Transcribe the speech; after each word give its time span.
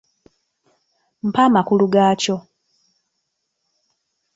Mpa 1.27 1.41
amakulu 1.47 1.85
gaakyo. 1.93 2.35